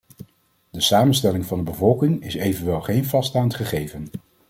De 0.71 0.81
samenstelling 0.81 1.45
van 1.45 1.57
de 1.57 1.63
bevolking 1.63 2.23
is 2.25 2.33
evenwel 2.33 2.81
geen 2.81 3.05
vaststaand 3.05 3.55
gegeven. 3.55 4.07